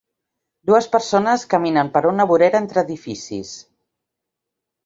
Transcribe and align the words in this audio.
Dues 0.69 0.87
persones 0.95 1.43
caminen 1.51 1.93
per 1.97 2.03
una 2.13 2.27
vorera 2.33 2.63
entre 2.65 2.85
edificis. 2.89 3.55